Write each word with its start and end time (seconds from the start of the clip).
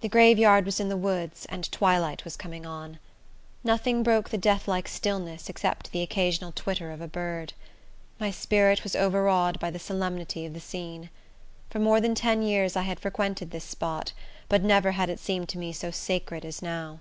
The 0.00 0.08
graveyard 0.08 0.64
was 0.64 0.78
in 0.78 0.88
the 0.90 0.96
woods, 0.96 1.44
and 1.48 1.68
twilight 1.72 2.22
was 2.24 2.36
coming 2.36 2.64
on. 2.64 3.00
Nothing 3.64 4.04
broke 4.04 4.28
the 4.30 4.38
death 4.38 4.68
like 4.68 4.86
stillness 4.86 5.48
except 5.48 5.90
the 5.90 6.02
occasional 6.02 6.52
twitter 6.52 6.92
of 6.92 7.00
a 7.00 7.08
bird. 7.08 7.52
My 8.20 8.30
spirit 8.30 8.84
was 8.84 8.94
overawed 8.94 9.58
by 9.58 9.72
the 9.72 9.80
solemnity 9.80 10.46
of 10.46 10.54
the 10.54 10.60
scene. 10.60 11.10
For 11.68 11.80
more 11.80 12.00
than 12.00 12.14
ten 12.14 12.42
years 12.42 12.76
I 12.76 12.82
had 12.82 13.00
frequented 13.00 13.50
this 13.50 13.64
spot, 13.64 14.12
but 14.48 14.62
never 14.62 14.92
had 14.92 15.10
it 15.10 15.18
seemed 15.18 15.48
to 15.48 15.58
me 15.58 15.72
so 15.72 15.90
sacred 15.90 16.44
as 16.44 16.62
now. 16.62 17.00